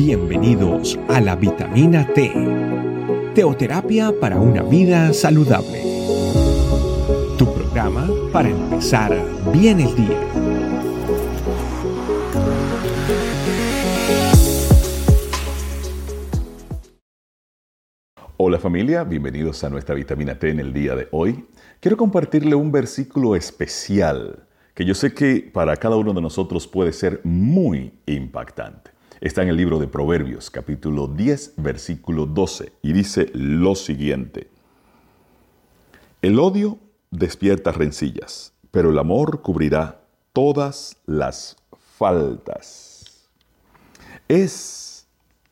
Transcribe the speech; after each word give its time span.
Bienvenidos 0.00 0.96
a 1.08 1.20
la 1.20 1.34
vitamina 1.34 2.06
T, 2.14 2.32
teoterapia 3.34 4.12
para 4.20 4.38
una 4.38 4.62
vida 4.62 5.12
saludable. 5.12 5.82
Tu 7.36 7.52
programa 7.52 8.08
para 8.32 8.48
empezar 8.48 9.12
bien 9.52 9.80
el 9.80 9.96
día. 9.96 10.20
Hola 18.36 18.60
familia, 18.60 19.02
bienvenidos 19.02 19.64
a 19.64 19.68
nuestra 19.68 19.96
vitamina 19.96 20.38
T 20.38 20.50
en 20.50 20.60
el 20.60 20.72
día 20.72 20.94
de 20.94 21.08
hoy. 21.10 21.44
Quiero 21.80 21.96
compartirle 21.96 22.54
un 22.54 22.70
versículo 22.70 23.34
especial 23.34 24.46
que 24.74 24.84
yo 24.84 24.94
sé 24.94 25.12
que 25.12 25.50
para 25.52 25.76
cada 25.76 25.96
uno 25.96 26.12
de 26.12 26.22
nosotros 26.22 26.68
puede 26.68 26.92
ser 26.92 27.20
muy 27.24 27.94
impactante. 28.06 28.97
Está 29.20 29.42
en 29.42 29.48
el 29.48 29.56
libro 29.56 29.80
de 29.80 29.88
Proverbios, 29.88 30.48
capítulo 30.48 31.08
10, 31.08 31.54
versículo 31.56 32.24
12, 32.24 32.72
y 32.82 32.92
dice 32.92 33.28
lo 33.34 33.74
siguiente. 33.74 34.48
El 36.22 36.38
odio 36.38 36.78
despierta 37.10 37.72
rencillas, 37.72 38.52
pero 38.70 38.90
el 38.90 38.98
amor 38.98 39.42
cubrirá 39.42 40.02
todas 40.32 40.98
las 41.04 41.56
faltas. 41.96 43.28
Es 44.28 45.08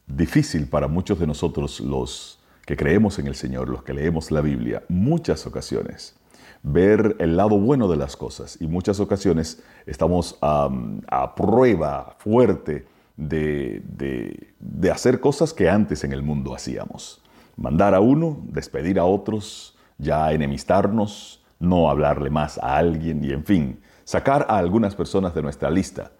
difícil 0.06 0.68
para 0.68 0.86
muchos 0.86 1.18
de 1.18 1.26
nosotros 1.26 1.80
los 1.80 2.38
que 2.66 2.76
creemos 2.76 3.18
en 3.18 3.26
el 3.26 3.34
Señor, 3.34 3.68
los 3.68 3.82
que 3.82 3.94
leemos 3.94 4.30
la 4.30 4.42
Biblia, 4.42 4.84
muchas 4.88 5.44
ocasiones, 5.44 6.14
ver 6.62 7.16
el 7.18 7.36
lado 7.36 7.58
bueno 7.58 7.88
de 7.88 7.96
las 7.96 8.16
cosas 8.16 8.58
y 8.60 8.68
muchas 8.68 9.00
ocasiones 9.00 9.60
estamos 9.86 10.38
a 10.40 11.34
prueba 11.34 12.14
fuerte 12.20 12.94
de, 13.16 14.54
hacer 14.92 15.20
cosas 15.20 15.52
que 15.52 15.68
antes 15.68 16.04
en 16.04 16.12
el 16.12 16.22
mundo 16.22 16.54
hacíamos. 16.54 17.22
Mandar 17.56 17.94
a 17.94 18.00
uno, 18.00 18.42
despedir 18.48 18.98
a 18.98 19.04
otros, 19.04 19.76
ya 19.98 20.32
enemistarnos, 20.32 21.42
no 21.58 21.88
hablarle 21.88 22.30
más 22.30 22.58
a 22.58 22.76
alguien 22.76 23.24
y 23.24 23.32
en 23.32 23.44
fin, 23.44 23.80
sacar 24.04 24.46
a 24.48 24.58
algunas 24.58 24.94
personas 24.94 25.34
de 25.34 25.42
nuestra 25.42 25.70
lista. 25.70 26.12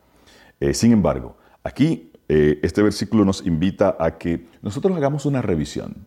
Eh, 0.61 0.73
sin 0.73 0.93
embargo, 0.93 1.37
aquí 1.63 2.11
eh, 2.29 2.59
este 2.63 2.83
versículo 2.83 3.25
nos 3.25 3.47
invita 3.47 3.97
a 3.99 4.19
que 4.19 4.47
nosotros 4.63 4.97
hagamos 4.97 5.27
una 5.27 5.43
revisión 5.43 6.07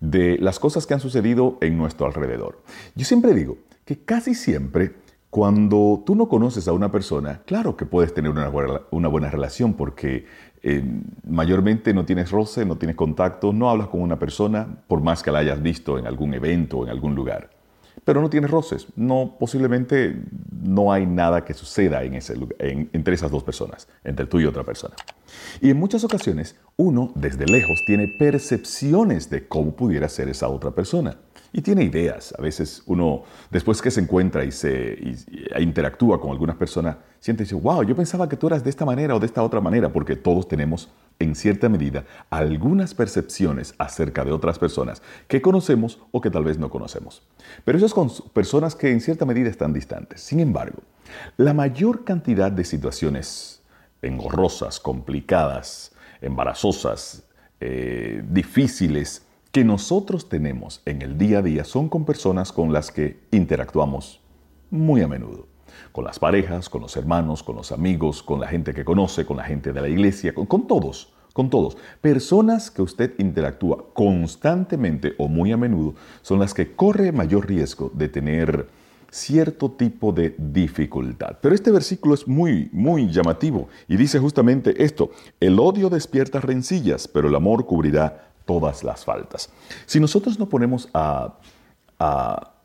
de 0.00 0.38
las 0.38 0.58
cosas 0.58 0.86
que 0.86 0.94
han 0.94 1.00
sucedido 1.00 1.58
en 1.60 1.78
nuestro 1.78 2.06
alrededor. 2.06 2.62
Yo 2.94 3.04
siempre 3.04 3.34
digo 3.34 3.58
que 3.84 3.98
casi 3.98 4.34
siempre 4.34 4.94
cuando 5.32 6.02
tú 6.04 6.14
no 6.14 6.28
conoces 6.28 6.68
a 6.68 6.74
una 6.74 6.92
persona, 6.92 7.40
claro 7.46 7.74
que 7.74 7.86
puedes 7.86 8.12
tener 8.12 8.30
una 8.30 8.50
buena, 8.50 9.30
relación 9.30 9.72
porque 9.72 10.26
eh, 10.62 10.84
mayormente 11.26 11.94
no 11.94 12.04
tienes 12.04 12.30
roce, 12.30 12.66
no 12.66 12.76
tienes 12.76 12.96
contacto, 12.96 13.50
no 13.50 13.70
hablas 13.70 13.88
con 13.88 14.02
una 14.02 14.18
persona 14.18 14.82
por 14.86 15.00
más 15.00 15.22
que 15.22 15.30
la 15.30 15.38
hayas 15.38 15.62
visto 15.62 15.98
en 15.98 16.06
algún 16.06 16.34
evento 16.34 16.80
o 16.80 16.84
en 16.84 16.90
algún 16.90 17.14
lugar. 17.14 17.48
Pero 18.04 18.20
no 18.20 18.28
tienes 18.28 18.50
roces, 18.50 18.88
no, 18.94 19.36
posiblemente 19.40 20.22
no 20.62 20.92
hay 20.92 21.06
nada 21.06 21.44
que 21.44 21.54
suceda 21.54 22.02
en 22.04 22.14
ese 22.14 22.34
entre 22.58 23.14
esas 23.14 23.30
dos 23.30 23.42
personas, 23.42 23.88
entre 24.04 24.26
tú 24.26 24.40
y 24.40 24.46
otra 24.46 24.64
persona. 24.64 24.94
Y 25.60 25.70
en 25.70 25.78
muchas 25.78 26.04
ocasiones 26.04 26.56
uno 26.76 27.12
desde 27.14 27.46
lejos 27.46 27.82
tiene 27.86 28.08
percepciones 28.18 29.28
de 29.30 29.46
cómo 29.48 29.72
pudiera 29.72 30.08
ser 30.08 30.28
esa 30.28 30.48
otra 30.48 30.70
persona 30.70 31.16
y 31.52 31.60
tiene 31.60 31.84
ideas. 31.84 32.34
A 32.38 32.42
veces 32.42 32.82
uno, 32.86 33.24
después 33.50 33.82
que 33.82 33.90
se 33.90 34.00
encuentra 34.00 34.44
y 34.44 34.52
se 34.52 34.98
interactúa 35.58 36.20
con 36.20 36.30
algunas 36.30 36.56
personas, 36.56 36.96
siente 37.20 37.42
y 37.42 37.44
dice, 37.44 37.54
wow, 37.54 37.82
yo 37.82 37.94
pensaba 37.94 38.28
que 38.28 38.36
tú 38.36 38.46
eras 38.46 38.64
de 38.64 38.70
esta 38.70 38.84
manera 38.84 39.14
o 39.14 39.20
de 39.20 39.26
esta 39.26 39.42
otra 39.42 39.60
manera, 39.60 39.92
porque 39.92 40.16
todos 40.16 40.48
tenemos 40.48 40.90
en 41.18 41.34
cierta 41.34 41.68
medida 41.68 42.04
algunas 42.30 42.94
percepciones 42.94 43.74
acerca 43.78 44.24
de 44.24 44.32
otras 44.32 44.58
personas 44.58 45.02
que 45.28 45.40
conocemos 45.40 46.00
o 46.10 46.20
que 46.20 46.30
tal 46.30 46.44
vez 46.44 46.58
no 46.58 46.70
conocemos. 46.70 47.22
Pero 47.64 47.78
esas 47.78 47.90
son 47.90 48.10
personas 48.32 48.74
que 48.74 48.90
en 48.90 49.00
cierta 49.00 49.24
medida 49.24 49.48
están 49.48 49.72
distantes. 49.72 50.20
Sin 50.22 50.40
embargo, 50.40 50.51
la 51.36 51.54
mayor 51.54 52.04
cantidad 52.04 52.50
de 52.50 52.64
situaciones 52.64 53.62
engorrosas, 54.02 54.80
complicadas, 54.80 55.92
embarazosas, 56.20 57.24
eh, 57.60 58.22
difíciles, 58.28 59.26
que 59.52 59.64
nosotros 59.64 60.28
tenemos 60.28 60.80
en 60.86 61.02
el 61.02 61.18
día 61.18 61.38
a 61.38 61.42
día 61.42 61.64
son 61.64 61.88
con 61.88 62.04
personas 62.04 62.52
con 62.52 62.72
las 62.72 62.90
que 62.90 63.20
interactuamos 63.30 64.20
muy 64.70 65.02
a 65.02 65.08
menudo. 65.08 65.46
Con 65.92 66.04
las 66.04 66.18
parejas, 66.18 66.68
con 66.68 66.80
los 66.80 66.96
hermanos, 66.96 67.42
con 67.42 67.56
los 67.56 67.70
amigos, 67.70 68.22
con 68.22 68.40
la 68.40 68.48
gente 68.48 68.72
que 68.72 68.84
conoce, 68.84 69.26
con 69.26 69.36
la 69.36 69.44
gente 69.44 69.72
de 69.72 69.80
la 69.80 69.88
iglesia, 69.88 70.34
con, 70.34 70.66
todos, 70.66 71.12
con 71.34 71.50
todos. 71.50 71.76
Personas 72.00 72.70
que 72.70 72.80
usted 72.80 73.12
interactúa 73.18 73.92
constantemente 73.92 75.14
o 75.18 75.28
muy 75.28 75.52
a 75.52 75.58
menudo 75.58 75.94
son 76.22 76.40
las 76.40 76.54
que 76.54 76.74
corre 76.74 77.12
mayor 77.12 77.46
riesgo 77.46 77.90
de 77.94 78.08
tener 78.08 78.68
cierto 79.12 79.70
tipo 79.70 80.10
de 80.10 80.34
dificultad. 80.38 81.36
Pero 81.42 81.54
este 81.54 81.70
versículo 81.70 82.14
es 82.14 82.26
muy, 82.26 82.70
muy 82.72 83.10
llamativo 83.10 83.68
y 83.86 83.96
dice 83.96 84.18
justamente 84.18 84.82
esto, 84.82 85.10
el 85.38 85.60
odio 85.60 85.90
despierta 85.90 86.40
rencillas, 86.40 87.06
pero 87.06 87.28
el 87.28 87.34
amor 87.34 87.66
cubrirá 87.66 88.30
todas 88.46 88.82
las 88.82 89.04
faltas. 89.04 89.50
Si 89.84 90.00
nosotros 90.00 90.38
no 90.38 90.48
ponemos 90.48 90.88
a, 90.94 91.38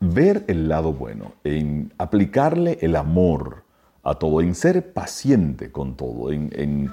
ver 0.00 0.44
el 0.48 0.68
lado 0.68 0.92
bueno, 0.92 1.34
en 1.44 1.92
aplicarle 1.98 2.78
el 2.80 2.96
amor 2.96 3.62
a 4.02 4.14
todo, 4.14 4.40
en 4.40 4.56
ser 4.56 4.92
paciente 4.92 5.70
con 5.70 5.96
todo, 5.96 6.32
en, 6.32 6.90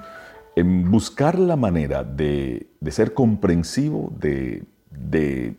buscar 0.88 1.38
la 1.38 1.56
manera 1.56 2.04
de, 2.04 2.68
ser 2.90 3.14
comprensivo, 3.14 4.12
de, 4.16 4.64
de 4.90 5.56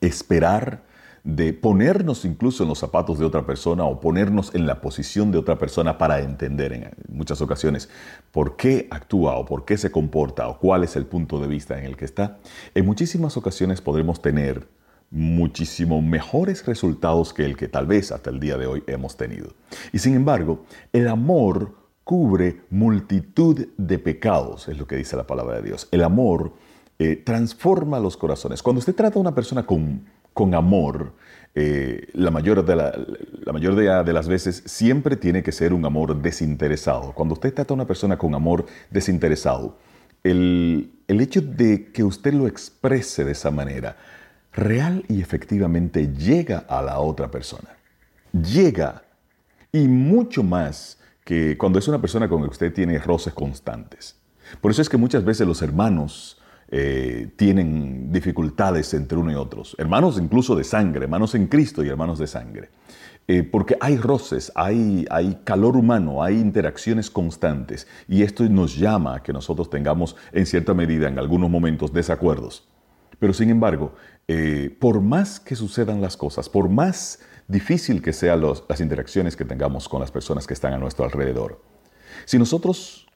esperar, 0.00 0.82
de 1.24 1.52
ponernos 1.52 2.24
incluso 2.24 2.62
en 2.62 2.68
los 2.68 2.78
zapatos 2.78 3.18
de 3.18 3.24
otra 3.24 3.44
persona 3.44 3.84
o 3.84 4.00
ponernos 4.00 4.54
en 4.54 4.66
la 4.66 4.80
posición 4.80 5.30
de 5.30 5.38
otra 5.38 5.58
persona 5.58 5.98
para 5.98 6.20
entender 6.20 6.72
en 6.72 6.90
muchas 7.08 7.40
ocasiones 7.40 7.88
por 8.32 8.56
qué 8.56 8.88
actúa 8.90 9.36
o 9.36 9.44
por 9.44 9.64
qué 9.64 9.76
se 9.76 9.90
comporta 9.90 10.48
o 10.48 10.58
cuál 10.58 10.84
es 10.84 10.96
el 10.96 11.06
punto 11.06 11.38
de 11.38 11.48
vista 11.48 11.78
en 11.78 11.84
el 11.84 11.96
que 11.96 12.04
está, 12.04 12.38
en 12.74 12.86
muchísimas 12.86 13.36
ocasiones 13.36 13.80
podremos 13.80 14.22
tener 14.22 14.66
muchísimo 15.10 16.00
mejores 16.00 16.64
resultados 16.66 17.34
que 17.34 17.44
el 17.44 17.56
que 17.56 17.68
tal 17.68 17.86
vez 17.86 18.12
hasta 18.12 18.30
el 18.30 18.38
día 18.38 18.56
de 18.56 18.66
hoy 18.66 18.84
hemos 18.86 19.16
tenido. 19.16 19.52
Y 19.92 19.98
sin 19.98 20.14
embargo, 20.14 20.64
el 20.92 21.08
amor 21.08 21.74
cubre 22.04 22.62
multitud 22.70 23.68
de 23.76 23.98
pecados, 23.98 24.68
es 24.68 24.78
lo 24.78 24.86
que 24.86 24.96
dice 24.96 25.16
la 25.16 25.26
palabra 25.26 25.56
de 25.56 25.62
Dios. 25.62 25.88
El 25.90 26.02
amor 26.02 26.52
eh, 26.98 27.16
transforma 27.16 27.98
los 27.98 28.16
corazones. 28.16 28.62
Cuando 28.62 28.78
usted 28.78 28.94
trata 28.94 29.18
a 29.18 29.22
una 29.22 29.34
persona 29.34 29.64
con 29.64 30.04
con 30.32 30.54
amor, 30.54 31.12
eh, 31.54 32.08
la, 32.14 32.30
mayor 32.30 32.64
de 32.64 33.52
mayoría 33.52 34.02
de 34.04 34.12
las 34.12 34.28
veces 34.28 34.62
siempre 34.66 35.16
tiene 35.16 35.42
que 35.42 35.52
ser 35.52 35.72
un 35.72 35.84
amor 35.84 36.20
desinteresado. 36.20 37.12
Cuando 37.12 37.34
usted 37.34 37.52
trata 37.52 37.74
a 37.74 37.76
una 37.76 37.86
persona 37.86 38.16
con 38.16 38.34
amor 38.34 38.66
desinteresado, 38.90 39.76
el, 40.22 40.92
el 41.08 41.20
hecho 41.20 41.40
de 41.40 41.90
que 41.92 42.04
usted 42.04 42.34
lo 42.34 42.46
exprese 42.46 43.24
de 43.24 43.32
esa 43.32 43.50
manera, 43.50 43.96
real 44.52 45.04
y 45.08 45.20
efectivamente 45.20 46.12
llega 46.12 46.58
a 46.68 46.82
la 46.82 46.98
otra 47.00 47.30
persona. 47.30 47.76
Llega. 48.32 49.02
Y 49.72 49.86
mucho 49.86 50.42
más 50.42 50.98
que 51.24 51.56
cuando 51.56 51.78
es 51.78 51.86
una 51.86 52.00
persona 52.00 52.28
con 52.28 52.40
la 52.40 52.48
que 52.48 52.52
usted 52.52 52.72
tiene 52.72 52.98
roces 52.98 53.32
constantes. 53.32 54.16
Por 54.60 54.72
eso 54.72 54.82
es 54.82 54.88
que 54.88 54.96
muchas 54.96 55.24
veces 55.24 55.46
los 55.46 55.62
hermanos 55.62 56.39
eh, 56.72 57.32
tienen 57.36 58.12
dificultades 58.12 58.94
entre 58.94 59.18
uno 59.18 59.32
y 59.32 59.34
otros, 59.34 59.74
hermanos 59.78 60.18
incluso 60.18 60.54
de 60.54 60.64
sangre, 60.64 61.04
hermanos 61.04 61.34
en 61.34 61.46
Cristo 61.46 61.82
y 61.82 61.88
hermanos 61.88 62.18
de 62.18 62.26
sangre. 62.26 62.70
Eh, 63.32 63.44
porque 63.44 63.76
hay 63.80 63.96
roces, 63.96 64.50
hay, 64.56 65.06
hay 65.08 65.40
calor 65.44 65.76
humano, 65.76 66.22
hay 66.22 66.36
interacciones 66.38 67.10
constantes 67.10 67.86
y 68.08 68.22
esto 68.22 68.42
nos 68.48 68.76
llama 68.76 69.16
a 69.16 69.22
que 69.22 69.32
nosotros 69.32 69.70
tengamos 69.70 70.16
en 70.32 70.46
cierta 70.46 70.74
medida, 70.74 71.06
en 71.06 71.18
algunos 71.18 71.48
momentos, 71.48 71.92
desacuerdos. 71.92 72.68
Pero 73.20 73.32
sin 73.32 73.50
embargo, 73.50 73.94
eh, 74.26 74.76
por 74.80 75.00
más 75.00 75.38
que 75.38 75.54
sucedan 75.54 76.00
las 76.00 76.16
cosas, 76.16 76.48
por 76.48 76.68
más 76.68 77.20
difícil 77.46 78.02
que 78.02 78.12
sean 78.12 78.42
las 78.42 78.80
interacciones 78.80 79.36
que 79.36 79.44
tengamos 79.44 79.88
con 79.88 80.00
las 80.00 80.10
personas 80.10 80.46
que 80.46 80.54
están 80.54 80.72
a 80.72 80.78
nuestro 80.78 81.04
alrededor, 81.04 81.62
si 82.24 82.38
nosotros 82.38 83.06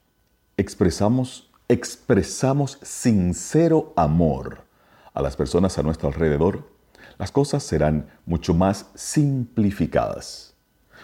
expresamos 0.55 1.51
expresamos 1.67 2.77
sincero 2.81 3.93
amor 3.95 4.65
a 5.13 5.21
las 5.21 5.35
personas 5.35 5.77
a 5.77 5.83
nuestro 5.83 6.09
alrededor, 6.09 6.69
las 7.17 7.31
cosas 7.31 7.63
serán 7.63 8.09
mucho 8.25 8.53
más 8.53 8.87
simplificadas. 8.95 10.53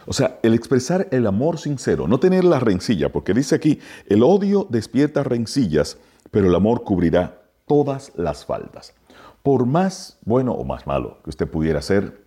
O 0.06 0.14
sea, 0.14 0.40
el 0.44 0.54
expresar 0.54 1.08
el 1.12 1.28
amor 1.28 1.60
sincero, 1.60 2.08
no 2.08 2.20
tener 2.20 2.44
la 2.44 2.60
rencilla, 2.60 3.12
porque 3.12 3.34
dice 3.34 3.56
aquí, 3.56 3.80
el 4.08 4.24
odio 4.24 4.68
despierta 4.70 5.24
rencillas, 5.24 5.98
pero 6.32 6.48
el 6.48 6.56
amor 6.56 6.84
cubrirá 6.84 7.42
todas 7.68 8.12
las 8.16 8.46
faltas. 8.46 8.94
Por 9.44 9.66
más 9.66 10.18
bueno 10.26 10.54
o 10.54 10.64
más 10.64 10.86
malo 10.88 11.20
que 11.24 11.30
usted 11.30 11.48
pudiera 11.48 11.80
hacer, 11.80 12.26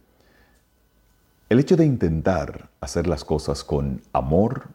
el 1.48 1.60
hecho 1.60 1.76
de 1.76 1.84
intentar 1.84 2.70
hacer 2.80 3.06
las 3.06 3.24
cosas 3.24 3.64
con 3.64 4.02
amor, 4.12 4.68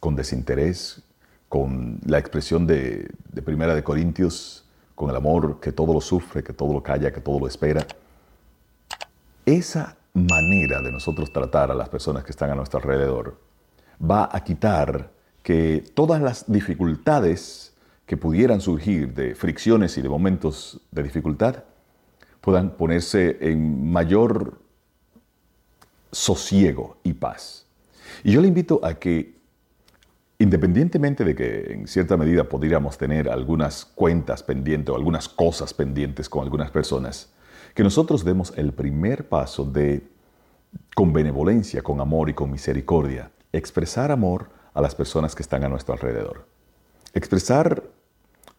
con 0.00 0.16
desinterés, 0.16 1.02
con 1.50 1.98
la 2.06 2.20
expresión 2.20 2.64
de, 2.64 3.10
Primera 3.44 3.74
de 3.74 3.82
Corintios, 3.82 4.64
con 4.94 5.10
el 5.10 5.16
amor 5.16 5.58
que 5.58 5.72
todo 5.72 5.92
lo 5.92 6.00
sufre, 6.00 6.44
que 6.44 6.52
todo 6.52 6.72
lo 6.72 6.80
calla, 6.80 7.12
que 7.12 7.20
todo 7.20 7.40
lo 7.40 7.48
espera. 7.48 7.84
Esa 9.44 9.96
manera 10.14 10.80
de 10.80 10.92
nosotros 10.92 11.32
tratar 11.32 11.72
a 11.72 11.74
las 11.74 11.88
personas 11.88 12.22
que 12.22 12.30
están 12.30 12.50
a 12.50 12.54
nuestro 12.54 12.78
alrededor 12.78 13.36
va 14.00 14.28
a 14.30 14.44
quitar 14.44 15.10
que 15.42 15.84
todas 15.92 16.22
las 16.22 16.50
dificultades 16.50 17.74
que 18.06 18.16
pudieran 18.16 18.60
surgir 18.60 19.12
de 19.12 19.34
fricciones 19.34 19.98
y 19.98 20.02
de 20.02 20.08
momentos 20.08 20.80
de 20.92 21.02
dificultad 21.02 21.64
puedan 22.40 22.76
ponerse 22.76 23.38
en 23.40 23.90
mayor 23.90 24.60
sosiego 26.12 26.98
y 27.02 27.14
paz. 27.14 27.66
Y 28.22 28.30
yo 28.30 28.40
le 28.40 28.46
invito 28.46 28.78
a 28.84 28.94
que, 28.94 29.39
independientemente 30.40 31.22
de 31.22 31.34
que 31.34 31.72
en 31.74 31.86
cierta 31.86 32.16
medida 32.16 32.44
podríamos 32.44 32.96
tener 32.96 33.28
algunas 33.28 33.84
cuentas 33.84 34.42
pendientes 34.42 34.90
o 34.90 34.96
algunas 34.96 35.28
cosas 35.28 35.74
pendientes 35.74 36.30
con 36.30 36.42
algunas 36.42 36.70
personas, 36.70 37.30
que 37.74 37.84
nosotros 37.84 38.24
demos 38.24 38.54
el 38.56 38.72
primer 38.72 39.28
paso 39.28 39.66
de, 39.66 40.08
con 40.94 41.12
benevolencia, 41.12 41.82
con 41.82 42.00
amor 42.00 42.30
y 42.30 42.34
con 42.34 42.50
misericordia, 42.50 43.30
expresar 43.52 44.10
amor 44.10 44.48
a 44.72 44.80
las 44.80 44.94
personas 44.94 45.34
que 45.34 45.42
están 45.42 45.62
a 45.62 45.68
nuestro 45.68 45.92
alrededor. 45.92 46.46
Expresar, 47.12 47.82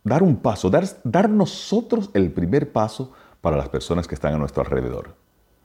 dar 0.04 0.22
un 0.22 0.36
paso, 0.36 0.70
dar, 0.70 0.86
dar 1.04 1.32
nosotros 1.32 2.12
el 2.14 2.32
primer 2.32 2.72
paso 2.72 3.12
para 3.42 3.58
las 3.58 3.70
personas 3.70 4.08
que 4.08 4.14
están 4.14 4.36
a 4.36 4.38
nuestro 4.38 4.62
alrededor. 4.62 5.16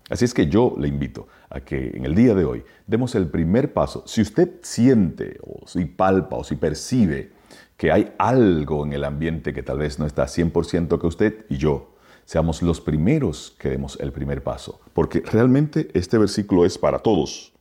Así 0.08 0.24
es 0.24 0.34
que 0.34 0.46
yo 0.46 0.74
le 0.78 0.88
invito 0.88 1.26
a 1.50 1.60
que 1.60 1.90
en 1.94 2.04
el 2.04 2.14
día 2.14 2.34
de 2.34 2.44
hoy 2.44 2.64
demos 2.86 3.14
el 3.14 3.28
primer 3.28 3.72
paso. 3.72 4.04
Si 4.06 4.20
usted 4.20 4.60
siente 4.62 5.38
o 5.42 5.66
si 5.66 5.84
palpa 5.84 6.36
o 6.36 6.44
si 6.44 6.54
percibe 6.54 7.32
que 7.76 7.90
hay 7.90 8.12
algo 8.18 8.86
en 8.86 8.92
el 8.92 9.04
ambiente 9.04 9.52
que 9.52 9.62
tal 9.62 9.78
vez 9.78 9.98
no 9.98 10.06
está 10.06 10.24
100% 10.26 11.00
que 11.00 11.06
usted 11.06 11.46
y 11.48 11.56
yo 11.56 11.94
seamos 12.24 12.62
los 12.62 12.80
primeros 12.80 13.54
que 13.58 13.70
demos 13.70 13.98
el 14.00 14.12
primer 14.12 14.42
paso. 14.42 14.80
Porque 14.92 15.20
realmente 15.20 15.88
este 15.94 16.18
versículo 16.18 16.64
es 16.64 16.78
para 16.78 17.00
todos. 17.00 17.52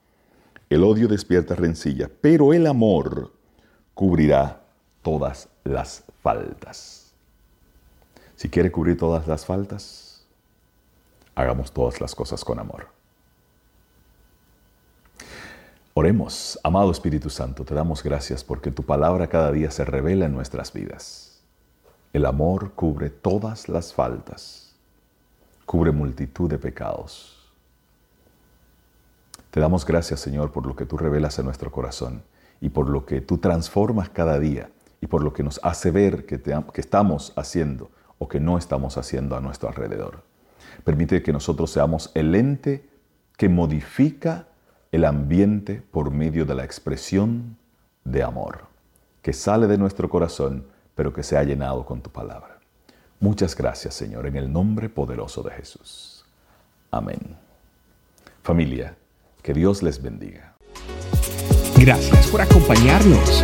El 0.70 0.84
odio 0.84 1.08
despierta 1.08 1.56
rencilla, 1.56 2.10
pero 2.22 2.54
el 2.54 2.68
amor 2.68 3.32
cubrirá 3.94 4.64
todas 5.02 5.50
las 5.64 6.04
faltas. 6.22 7.14
Si 8.36 8.50
quiere 8.50 8.72
cubrir 8.72 8.98
todas 8.98 9.28
las 9.28 9.46
faltas, 9.46 10.05
hagamos 11.36 11.72
todas 11.72 12.02
las 12.02 12.16
cosas 12.16 12.44
con 12.44 12.60
amor. 12.60 12.88
Oremos, 15.94 16.60
amado 16.64 16.92
Espíritu 16.92 17.30
Santo, 17.30 17.64
te 17.64 17.74
damos 17.74 18.04
gracias 18.04 18.44
porque 18.44 18.72
tu 18.72 18.84
palabra 18.84 19.28
cada 19.28 19.52
día 19.52 19.72
se 19.72 19.86
revela 19.86 20.26
en 20.26 20.34
nuestras 20.34 20.74
vidas. 20.74 21.42
El 22.12 22.26
amor 22.26 22.72
cubre 22.74 23.10
todas 23.10 23.70
las 23.70 23.94
faltas, 23.94 24.76
cubre 25.66 25.92
multitud 25.92 26.50
de 26.50 26.58
pecados 26.58 27.36
te 29.56 29.62
damos 29.62 29.86
gracias, 29.86 30.20
Señor, 30.20 30.52
por 30.52 30.66
lo 30.66 30.76
que 30.76 30.86
tú 30.86 30.98
revelas 30.98 31.40
en 31.40 31.46
nuestro 31.46 31.72
corazón 31.72 32.24
y 32.60 32.68
por 32.68 32.90
lo 32.90 33.06
que 33.06 33.22
tú 33.22 33.38
transformas 33.38 34.10
cada 34.10 34.38
día 34.38 34.70
y 35.00 35.08
por 35.08 35.24
lo 35.24 35.32
que 35.32 35.44
nos 35.44 35.62
hace 35.64 35.92
ver 35.92 36.26
que, 36.26 36.42
que 36.42 36.82
estamos 36.82 37.32
haciendo 37.38 37.90
o 38.18 38.28
que 38.28 38.42
no 38.42 38.58
estamos 38.58 38.98
haciendo 38.98 39.38
a 39.38 39.40
nuestro 39.40 39.70
alrededor. 39.70 40.24
Permite 40.84 41.24
que 41.24 41.34
nosotros 41.34 41.72
seamos 41.72 42.12
el 42.14 42.36
ente 42.36 42.88
que 43.38 43.50
modifica 43.50 44.48
el 44.92 45.06
ambiente 45.06 45.82
por 45.92 46.12
medio 46.12 46.46
de 46.46 46.56
la 46.56 46.64
expresión 46.64 47.58
de 48.04 48.24
amor, 48.24 48.66
que 49.22 49.34
sale 49.34 49.68
de 49.68 49.78
nuestro 49.78 50.10
corazón, 50.10 50.66
pero 50.96 51.12
que 51.12 51.24
se 51.24 51.38
ha 51.38 51.44
llenado 51.44 51.86
con 51.86 52.02
tu 52.02 52.10
palabra. 52.10 52.60
Muchas 53.20 53.56
gracias, 53.56 53.94
Señor, 53.94 54.28
en 54.28 54.36
el 54.36 54.52
nombre 54.52 54.90
poderoso 54.90 55.42
de 55.44 55.52
Jesús. 55.52 56.26
Amén. 56.92 57.20
Familia, 58.44 58.96
que 59.42 59.54
Dios 59.54 59.82
les 59.84 60.02
bendiga. 60.02 60.56
Gracias 61.78 62.28
por 62.28 62.42
acompañarnos. 62.42 63.44